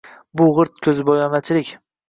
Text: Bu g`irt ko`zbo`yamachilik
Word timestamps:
Bu 0.41 0.47
g`irt 0.59 0.81
ko`zbo`yamachilik 0.87 1.73